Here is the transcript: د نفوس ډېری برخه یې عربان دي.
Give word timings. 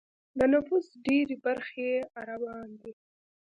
د 0.37 0.39
نفوس 0.53 0.85
ډېری 1.05 1.35
برخه 1.45 1.81
یې 1.89 1.97
عربان 2.19 2.67
دي. 2.81 2.91